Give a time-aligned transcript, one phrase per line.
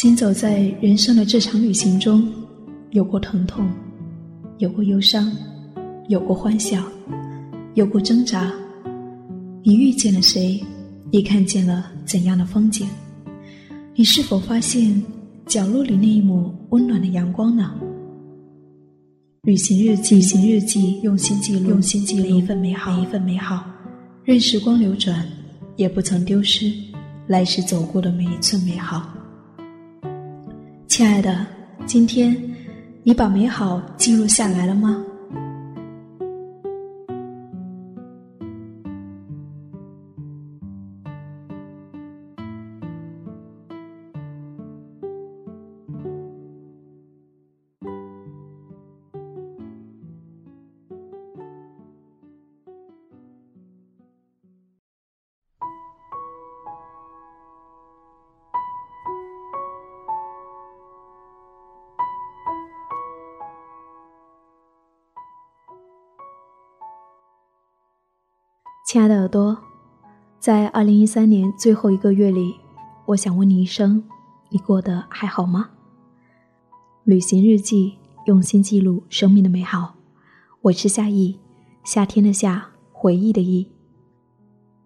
[0.00, 2.32] 行走在人生的这场旅行中，
[2.92, 3.68] 有过疼痛，
[4.58, 5.28] 有过忧伤，
[6.06, 6.80] 有过欢笑，
[7.74, 8.48] 有过挣扎。
[9.64, 10.62] 你遇见了谁？
[11.10, 12.86] 你看见了怎样的风景？
[13.96, 15.02] 你是否发现
[15.46, 17.74] 角落里那一抹温暖的阳光呢？
[19.42, 23.64] 旅行日记，旅行日记，用心记录，用心记录每一份美好，每一份美好。
[24.22, 25.26] 任时光流转，
[25.74, 26.72] 也不曾丢失
[27.26, 29.12] 来时走过的每一寸美好。
[30.98, 31.46] 亲爱的，
[31.86, 32.36] 今天
[33.04, 35.00] 你把美好记录下来了吗？
[68.98, 69.56] 亲爱的耳朵，
[70.40, 72.56] 在二零一三年最后一个月里，
[73.06, 74.02] 我想问你一声：
[74.48, 75.70] 你过得还好吗？
[77.04, 77.94] 旅行日记，
[78.26, 79.94] 用心记录生命的美好。
[80.62, 81.38] 我是夏意，
[81.84, 83.68] 夏天的夏，回忆的忆。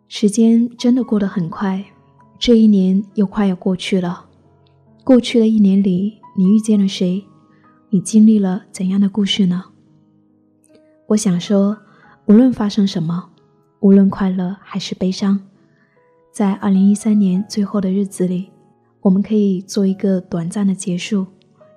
[0.08, 1.82] 时间真的过得很快，
[2.38, 4.26] 这一年又快要过去了。
[5.04, 7.24] 过去的一年里，你遇见了谁？
[7.88, 9.64] 你经历了怎样的故事呢？
[11.06, 11.78] 我想说，
[12.26, 13.30] 无论发生什么。
[13.82, 15.40] 无论快乐还是悲伤，
[16.30, 18.48] 在二零一三年最后的日子里，
[19.00, 21.26] 我们可以做一个短暂的结束，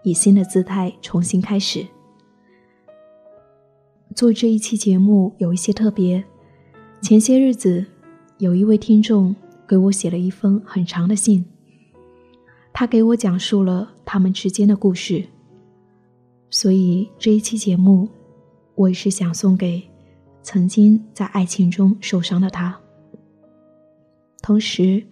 [0.03, 1.83] 以新的姿态重新开始。
[4.15, 6.23] 做这一期节目有一些特别，
[7.01, 7.83] 前些日子
[8.37, 9.35] 有一位听众
[9.67, 11.43] 给我写了一封很长的信，
[12.71, 15.25] 他给我讲述了他们之间的故事，
[16.51, 18.07] 所以这一期节目，
[18.75, 19.94] 我也是想送给。
[20.45, 22.79] 曾经在爱情中受伤的他，
[24.43, 25.03] 同时，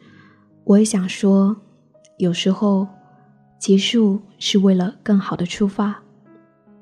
[0.63, 1.57] 我也想说，
[2.17, 2.87] 有时候
[3.57, 5.99] 结束是为了更好的出发。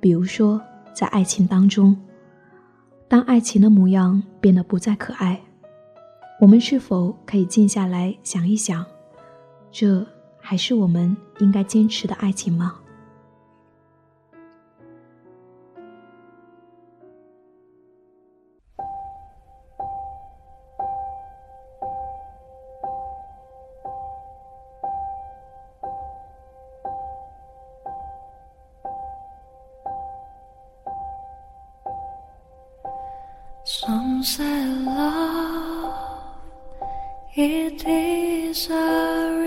[0.01, 0.61] 比如说，
[0.93, 1.95] 在爱情当中，
[3.07, 5.41] 当爱情的模样变得不再可爱，
[6.41, 8.85] 我们是否可以静下来想一想，
[9.71, 10.05] 这
[10.41, 12.80] 还是我们应该坚持的爱情吗
[33.73, 35.93] ？Some say love,
[37.33, 39.40] it is a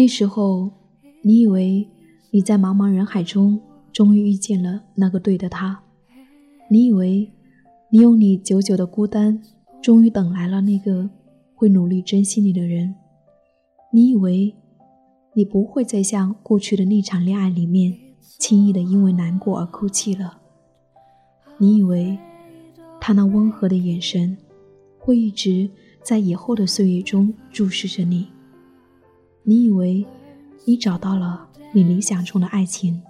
[0.00, 0.70] 那时候，
[1.20, 1.86] 你以为
[2.30, 3.60] 你在茫茫人海中
[3.92, 5.82] 终于遇见了那个对的他，
[6.70, 7.30] 你以为
[7.90, 9.42] 你用你久久的孤单，
[9.82, 11.10] 终于等来了那个
[11.54, 12.94] 会努力珍惜你的人。
[13.92, 14.54] 你以为
[15.34, 17.92] 你不会再像过去的那场恋爱里面，
[18.38, 20.38] 轻易的因为难过而哭泣了。
[21.58, 22.18] 你以为
[22.98, 24.38] 他那温和的眼神，
[24.98, 25.68] 会一直
[26.02, 28.28] 在以后的岁月中注视着你。
[29.50, 30.06] 你以为
[30.64, 33.02] 你找到了你理想中的爱情，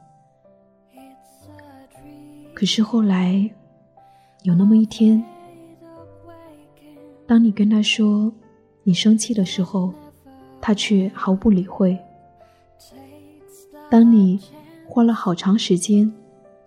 [2.55, 3.51] 可是后来。
[4.45, 5.23] 有那么一天，
[7.27, 8.33] 当你跟他说
[8.85, 9.93] 你生气的时候，
[10.63, 11.95] 他却毫不理会；
[13.91, 14.41] 当你
[14.89, 16.11] 花了好长时间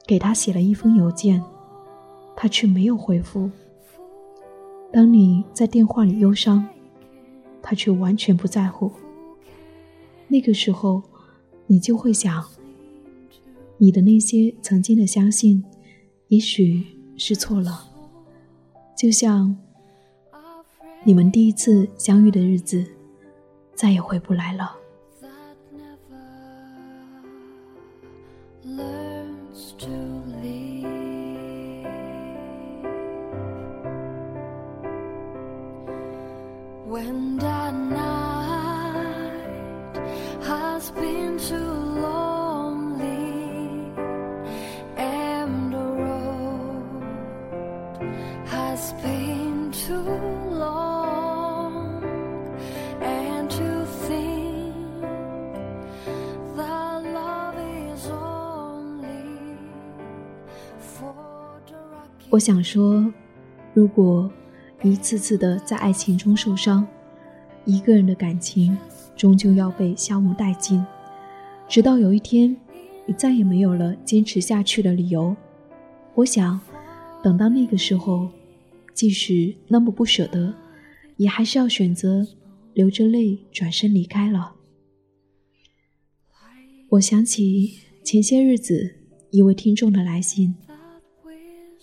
[0.05, 1.43] 给他写了一封邮件，
[2.35, 3.49] 他却没有回复；
[4.91, 6.63] 当你在电话里忧伤，
[7.59, 8.91] 他却完全不在乎。
[10.27, 11.03] 那个时候，
[11.67, 12.43] 你就会想，
[13.77, 15.63] 你的那些曾经的相信，
[16.27, 16.83] 也许。
[17.15, 17.87] 是错了，
[18.97, 19.55] 就像
[21.03, 22.83] 你们第一次相遇的日子，
[23.75, 24.79] 再也回不来了。
[62.29, 63.13] 我想说，
[63.73, 64.31] 如果
[64.81, 66.87] 一次次的在爱情中受伤，
[67.65, 68.77] 一个人的感情
[69.15, 70.83] 终究要被消磨殆尽，
[71.69, 72.55] 直到有一天，
[73.05, 75.35] 你再也没有了坚持下去的理由。
[76.15, 76.59] 我想，
[77.23, 78.29] 等到那个时候，
[78.93, 80.53] 即使那么不舍得，
[81.17, 82.27] 也还是要选择
[82.73, 84.55] 流着泪转身离开了。
[86.89, 88.95] 我想起前些日子
[89.31, 90.55] 一位听众的来信。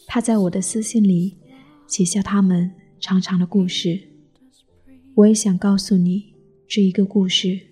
[0.06, 1.38] 他在我的私信里
[1.86, 4.00] 写下他们长长的故事，
[5.14, 6.34] 我也想告诉你
[6.68, 7.69] 这一个故事。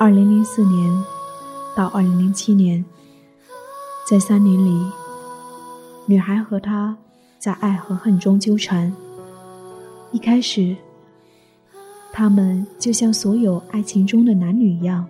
[0.00, 1.04] 二零零四年。
[1.74, 2.84] 到二零零七年，
[4.04, 4.84] 在三年里，
[6.06, 6.96] 女孩和他
[7.38, 8.92] 在爱和恨中纠缠。
[10.10, 10.76] 一开始，
[12.12, 15.06] 他们就像所有爱情中的男女一样，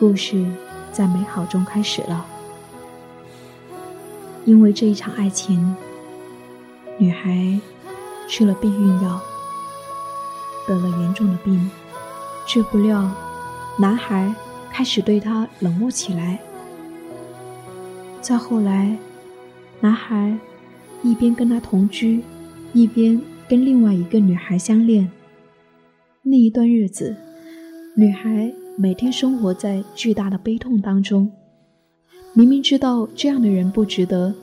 [0.00, 0.44] 故事
[0.92, 2.26] 在美好中开始了。
[4.44, 5.76] 因为这一场爱情，
[6.98, 7.60] 女孩
[8.28, 9.20] 吃了避孕药，
[10.66, 11.70] 得了严重的病，
[12.48, 13.08] 治不了，
[13.78, 14.34] 男孩。
[14.74, 16.38] 开始对他冷漠起来。
[18.22, 18.96] 再后来，
[19.80, 20.34] 男孩
[21.02, 22.22] 一边跟他同居，
[22.72, 25.12] 一边跟另外一个女孩相恋。
[26.22, 27.14] 那一段日子，
[27.98, 31.30] 女孩每天生活在巨大的悲痛当中。
[32.32, 34.34] 明明知道这样的人不值得，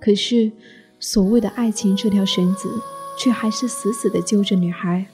[0.00, 0.50] 可是
[0.98, 2.68] 所谓的爱情这条绳子，
[3.16, 5.06] 却还是死死地揪着女孩。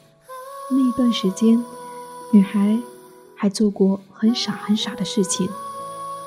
[0.71, 1.63] 那一段时间，
[2.33, 2.79] 女孩。
[3.45, 5.47] 还做过很傻很傻的事情，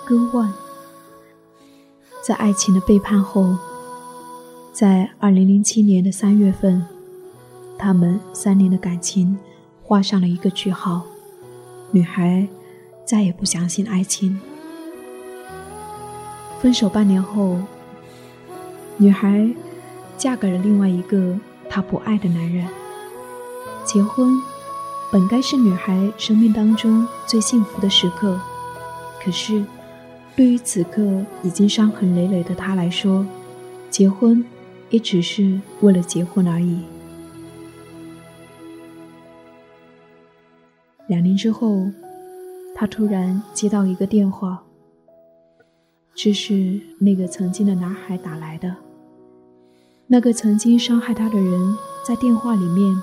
[0.05, 0.53] 割腕。
[2.23, 3.57] 在爱情的背叛后，
[4.71, 6.85] 在二零零七年的三月份，
[7.75, 9.35] 他们三年的感情
[9.81, 11.07] 画上了一个句号。
[11.89, 12.47] 女孩
[13.03, 14.39] 再也不相信爱情。
[16.61, 17.57] 分手半年后，
[18.97, 19.49] 女孩
[20.19, 21.35] 嫁给了另外一个
[21.67, 22.67] 她不爱的男人，
[23.83, 24.39] 结婚。
[25.09, 28.37] 本该是女孩生命当中最幸福的时刻，
[29.23, 29.63] 可是，
[30.35, 31.01] 对于此刻
[31.43, 33.25] 已经伤痕累累的她来说，
[33.89, 34.43] 结婚
[34.89, 36.81] 也只是为了结婚而已。
[41.07, 41.89] 两年之后，
[42.75, 44.61] 她突然接到一个电话，
[46.13, 48.75] 这是那个曾经的男孩打来的，
[50.07, 53.01] 那个曾经伤害她的人在电话里面。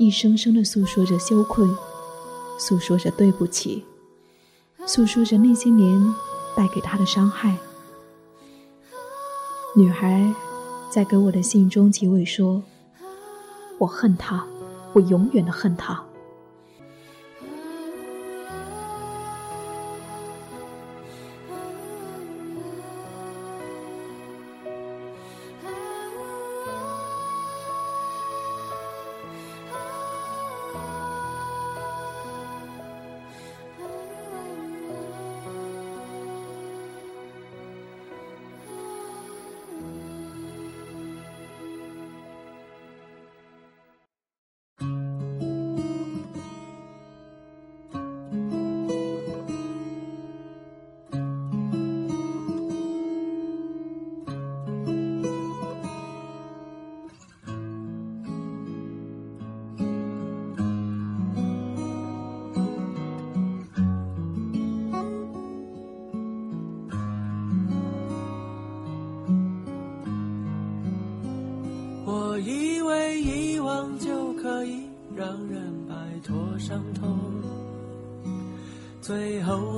[0.00, 1.68] 一声声的诉说着羞愧，
[2.58, 3.84] 诉说着对不起，
[4.86, 6.14] 诉说着那些年
[6.56, 7.58] 带给他的伤害。
[9.76, 10.32] 女孩
[10.90, 12.62] 在给我的信中结尾说
[13.76, 14.42] ：“我恨他，
[14.94, 16.02] 我永远的恨他。”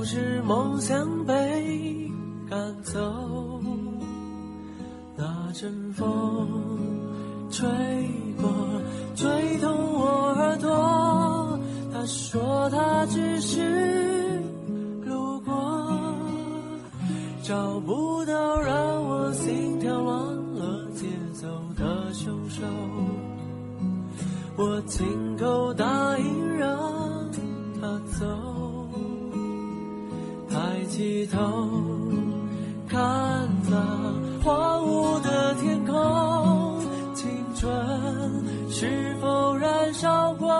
[0.03, 2.11] 是梦想被
[2.49, 2.99] 赶走，
[5.15, 6.47] 那阵风
[7.49, 7.67] 吹
[8.41, 8.51] 过，
[9.15, 11.59] 吹痛我耳朵，
[11.93, 14.41] 他说他只是
[15.05, 15.53] 路过，
[17.41, 22.61] 找不到让我心跳乱了节奏的凶手。
[24.55, 27.02] 我亲口答应让
[30.93, 31.39] 起头
[32.87, 33.01] 看
[33.67, 33.75] 那
[34.43, 36.79] 荒芜的天空，
[37.15, 37.67] 青春
[38.69, 40.53] 是否燃烧过，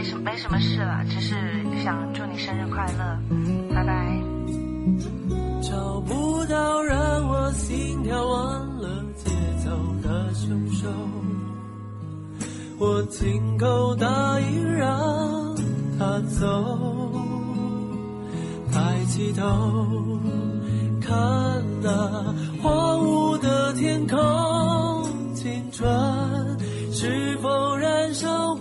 [0.00, 3.18] 没什没什么事了，只是想祝你生日快乐，
[3.74, 4.18] 拜拜。
[5.60, 9.30] 找不到让我心跳乱了节
[9.62, 9.70] 奏
[10.02, 10.88] 的凶手，
[12.78, 15.54] 我亲口答应让
[15.98, 17.12] 他走，
[18.72, 20.18] 抬起头
[21.02, 21.14] 看
[21.82, 24.16] 那荒芜的天空，
[25.34, 25.86] 青春
[26.90, 28.54] 是否燃烧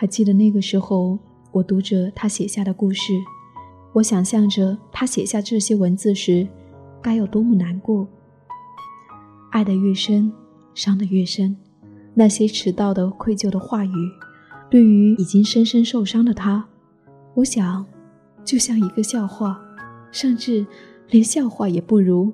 [0.00, 1.18] 还记得那个时候，
[1.50, 3.14] 我读着他写下的故事，
[3.92, 6.46] 我想象着他写下这些文字时，
[7.02, 8.06] 该有多么难过。
[9.50, 10.32] 爱的越深，
[10.72, 11.56] 伤的越深。
[12.14, 13.92] 那些迟到的、愧疚的话语，
[14.70, 16.64] 对于已经深深受伤的他，
[17.34, 17.84] 我想，
[18.44, 19.60] 就像一个笑话，
[20.12, 20.64] 甚至
[21.08, 22.32] 连笑话也不如。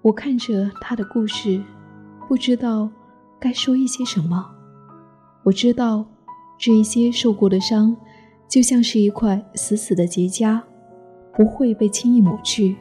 [0.00, 1.62] 我看着他的故事，
[2.26, 2.90] 不知道
[3.38, 4.59] 该说一些什么。
[5.42, 6.04] 我知道，
[6.58, 7.96] 这一些受过的伤，
[8.46, 10.60] 就像是一块死死的结痂，
[11.32, 12.76] 不会被轻易抹去。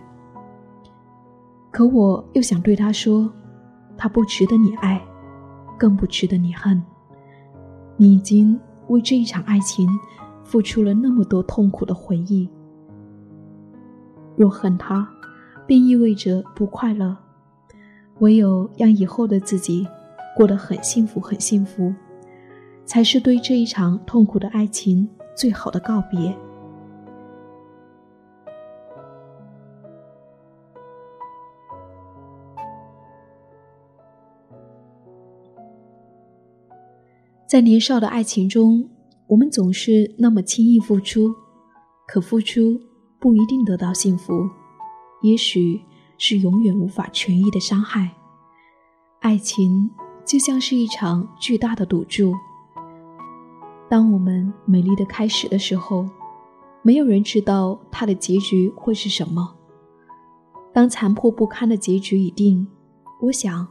[1.71, 3.31] 可我又想对他说，
[3.97, 5.01] 他不值得你爱，
[5.77, 6.81] 更不值得你恨。
[7.95, 9.87] 你已经为这一场爱情
[10.43, 12.49] 付出了那么多痛苦的回忆。
[14.35, 15.07] 若恨他，
[15.65, 17.15] 便意味着不快乐。
[18.19, 19.87] 唯有让以后的自己
[20.35, 21.93] 过得很幸福，很幸福，
[22.89, 26.35] 才是对这一场痛苦的爱情最好的告别。
[37.47, 38.89] 在年少的爱情中，
[39.27, 41.31] 我们总是那么轻易付出，
[42.07, 42.81] 可付出
[43.19, 44.33] 不一定得到幸福，
[45.21, 45.79] 也许
[46.17, 48.09] 是永远无法痊愈的伤害。
[49.19, 49.91] 爱情
[50.25, 52.33] 就像是一场巨大的赌注。
[53.89, 56.07] 当我们美丽的开始的时候，
[56.83, 59.55] 没有人知道它的结局会是什么。
[60.71, 62.67] 当残破不堪的结局已定，
[63.19, 63.67] 我想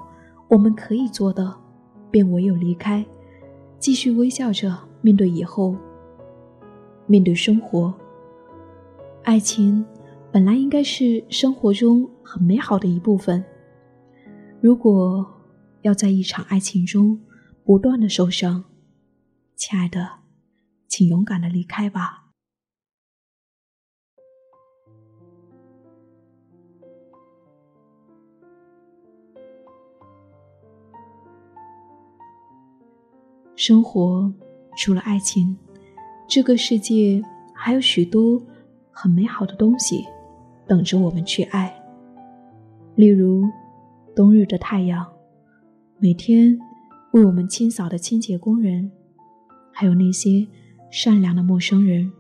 [0.49, 1.55] 我们可以做的，
[2.11, 3.07] 便唯有离开。
[3.79, 5.77] 继续微笑着面对以后，
[7.07, 7.95] 面对生活。
[9.23, 9.87] 爱情
[10.33, 13.43] 本来应该是生活中很美好的一部分。
[14.61, 15.25] 如果
[15.83, 17.21] 要在一场爱情中
[17.65, 18.65] 不断的受伤，
[19.59, 20.21] 亲爱的，
[20.87, 22.29] 请勇敢的离开吧。
[33.57, 34.33] 生活
[34.77, 35.59] 除了爱情，
[36.29, 37.21] 这个世界
[37.53, 38.41] 还有许多
[38.93, 40.07] 很美好的东西
[40.69, 41.75] 等着我们去爱。
[42.95, 43.43] 例如，
[44.15, 45.05] 冬日的太阳，
[45.99, 46.57] 每天
[47.11, 48.89] 为我们清扫的清洁工人，
[49.81, 50.45] 还有那些
[50.91, 52.11] 善良的陌生人，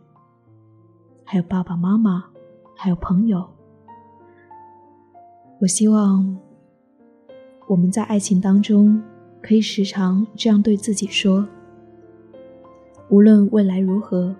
[1.24, 2.24] 还有爸爸妈妈，
[2.76, 3.44] 还有朋友。
[5.60, 6.38] 我希望
[7.66, 9.02] 我们在爱情当中。
[9.42, 11.44] 可以时常这样对自己说：
[13.08, 14.36] 无论未来如何，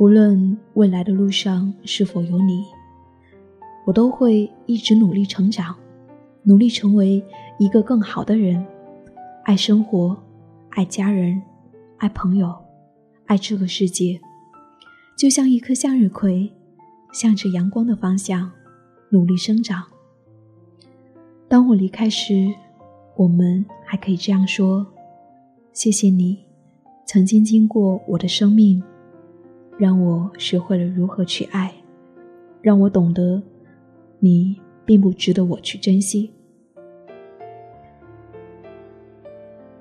[0.00, 2.64] 无论未来的路上是否有你，
[3.84, 5.76] 我都会一直努力成长，
[6.42, 7.24] 努力成为
[7.60, 8.66] 一个更好的人，
[9.44, 10.16] 爱生活，
[10.70, 11.40] 爱家人，
[11.98, 12.54] 爱朋友，
[13.26, 14.20] 爱这个世界，
[15.16, 16.52] 就像一颗向日葵，
[17.12, 18.50] 向着阳光的方向
[19.10, 19.84] 努力生长。
[21.48, 22.52] 当我离开时。
[23.16, 24.84] 我们还可以这样说
[25.72, 26.44] ：“谢谢你，
[27.06, 28.82] 曾经经过我的生命，
[29.78, 31.72] 让我学会了如何去爱，
[32.60, 33.40] 让我懂得
[34.18, 36.32] 你并不值得我去珍惜。”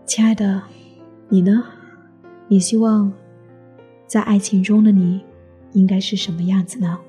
[0.05, 0.61] 亲爱的，
[1.27, 1.63] 你呢？
[2.49, 3.11] 你希望
[4.05, 5.23] 在爱情中的你
[5.71, 6.99] 应该是什么样子呢？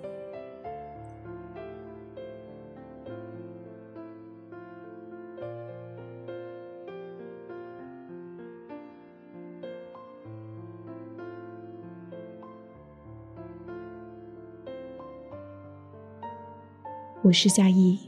[17.22, 17.98] 我是夏意，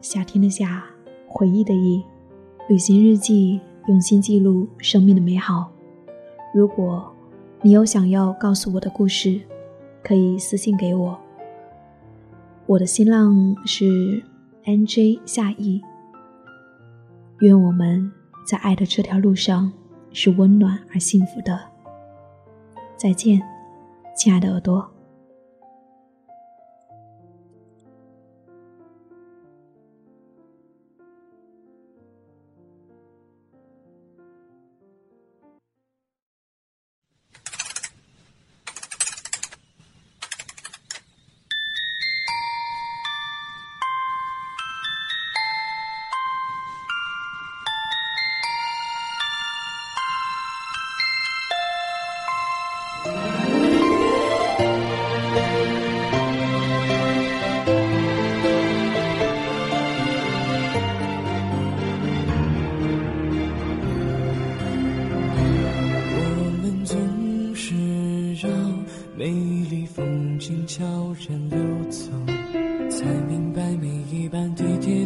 [0.00, 0.84] 夏天的夏，
[1.26, 2.04] 回忆的忆，
[2.68, 5.71] 旅行日记，用心记录生命的美好。
[6.52, 7.10] 如果
[7.62, 9.40] 你有想要告诉我的故事，
[10.02, 11.18] 可以私信给我。
[12.66, 14.22] 我的新浪是
[14.64, 15.80] nj 夏意。
[17.38, 18.12] 愿我们
[18.46, 19.72] 在爱的这条路上
[20.12, 21.58] 是温暖而幸福的。
[22.98, 23.42] 再见，
[24.14, 24.91] 亲爱的耳朵。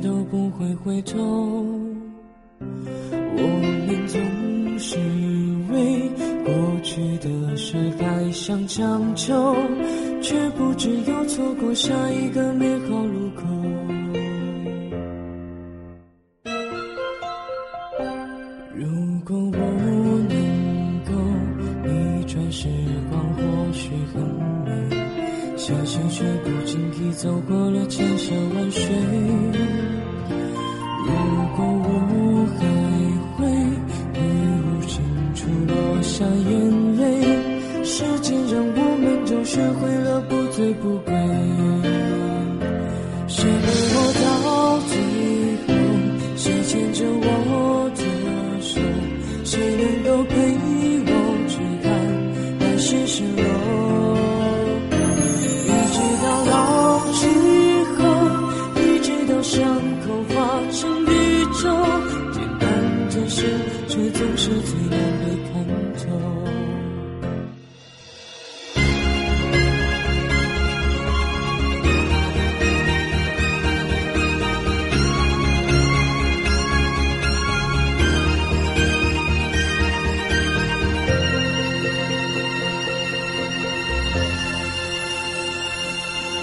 [0.00, 1.16] 都不会回头。
[2.58, 3.42] 我
[3.86, 4.20] 们总
[4.78, 4.96] 是
[5.72, 6.10] 为
[6.44, 9.56] 过去的事还想强求，
[10.20, 13.55] 却不知又错过下一个美好路口。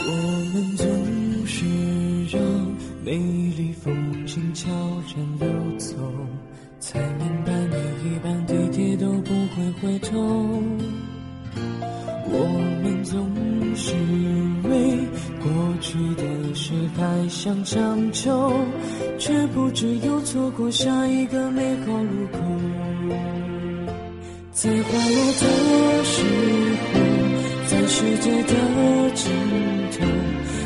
[0.06, 0.12] 我
[0.54, 0.86] 们总
[1.46, 1.66] 是
[2.36, 2.42] 让
[3.04, 4.70] 美丽风景悄
[5.16, 5.96] 然溜走，
[6.80, 10.62] 才明白每一班地铁都不会回头。
[12.36, 12.38] 我
[12.84, 13.30] 们总
[13.76, 13.94] 是
[14.68, 14.98] 为
[15.39, 18.52] 过去的事还想强求，
[19.18, 22.39] 却不知又错过下一个美好路口。
[24.52, 26.24] 在花落的时
[26.94, 27.00] 候，
[27.68, 28.54] 在世界的
[29.16, 29.83] 尽头，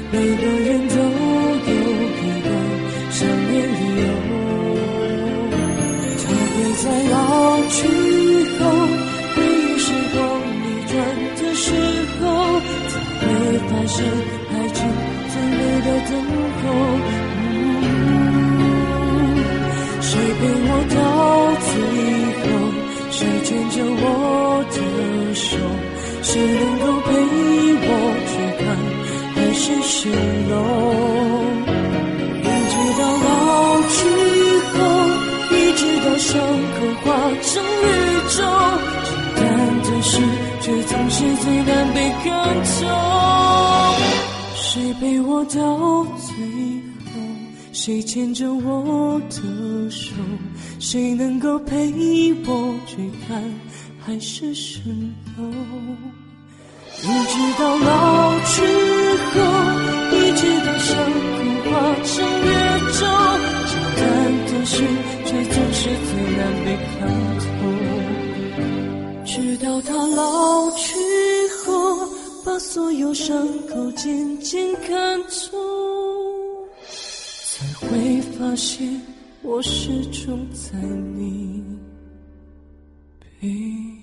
[0.09, 1.73] 每个人都有
[2.23, 2.47] 一个
[3.11, 4.03] 想念理由。
[6.17, 7.15] 特别在老
[7.69, 7.77] 去
[8.57, 8.59] 后，
[9.35, 10.15] 回忆时光
[10.63, 10.93] 逆转
[11.35, 11.65] 的时
[12.19, 12.23] 候，
[12.87, 12.91] 才
[13.27, 13.35] 会
[13.67, 13.95] 发现
[14.53, 14.79] 爱情
[15.29, 16.11] 最美的等
[16.63, 16.63] 候。
[20.01, 20.97] 谁陪我到
[21.67, 21.69] 最
[22.41, 22.45] 后？
[23.11, 24.03] 谁牵着我
[24.71, 24.75] 的
[25.35, 25.45] 手？
[26.23, 27.09] 谁能够陪
[30.11, 30.15] 蜃
[30.49, 30.53] 楼？
[32.41, 33.27] 一直到老
[33.95, 33.97] 去
[34.73, 34.75] 后，
[35.51, 36.29] 一直到伤
[36.73, 37.05] 口化
[37.43, 37.85] 成宇
[38.29, 38.37] 宙，
[39.03, 39.41] 简单
[39.83, 40.11] 的事
[40.61, 42.25] 却总是最难被看
[42.63, 42.67] 透。
[44.55, 46.29] 谁陪我到最
[47.05, 47.09] 后？
[47.73, 50.13] 谁牵着我的手？
[50.79, 51.91] 谁能够陪
[52.45, 53.43] 我去看
[54.05, 54.79] 海市蜃
[55.37, 55.43] 楼？
[56.99, 58.55] 一直到老去
[59.33, 59.35] 后，
[60.79, 61.71] 伤口化
[62.03, 62.47] 成宇
[62.93, 63.01] 宙，
[63.67, 64.01] 简单
[64.45, 64.73] 的事
[65.25, 66.95] 却总是最难被看
[67.39, 67.45] 透。
[69.25, 70.85] 直到他老去
[71.65, 71.69] 后，
[72.45, 75.27] 把所有伤口渐渐看透。
[76.87, 79.01] 才会发现，
[79.41, 80.77] 我始终在
[81.17, 81.63] 你
[83.41, 83.96] 背。